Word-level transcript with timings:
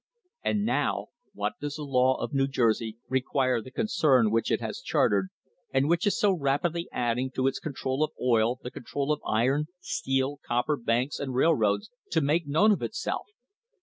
And 0.43 0.65
now 0.65 1.09
what 1.31 1.59
does 1.61 1.75
the 1.75 1.83
law 1.83 2.15
of 2.19 2.33
New 2.33 2.47
Jersey 2.47 2.97
require 3.07 3.61
the 3.61 3.69
con 3.69 3.85
cern 3.85 4.31
which 4.31 4.49
it 4.49 4.59
has 4.59 4.81
chartered, 4.81 5.29
and 5.71 5.87
which 5.87 6.07
is 6.07 6.17
so 6.17 6.31
rapidly 6.35 6.89
adding 6.91 7.29
to 7.35 7.45
its 7.45 7.59
control 7.59 8.03
of 8.03 8.09
oil 8.19 8.57
the 8.63 8.71
control 8.71 9.13
of 9.13 9.21
iron, 9.27 9.67
steel, 9.79 10.39
copper, 10.43 10.75
banks, 10.75 11.19
and 11.19 11.35
railroads, 11.35 11.91
to 12.13 12.19
make 12.21 12.47
known 12.47 12.71
of 12.71 12.81
itself? 12.81 13.27